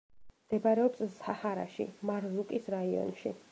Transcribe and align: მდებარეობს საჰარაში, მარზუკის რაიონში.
მდებარეობს 0.45 1.03
საჰარაში, 1.17 1.87
მარზუკის 2.11 2.73
რაიონში. 2.79 3.37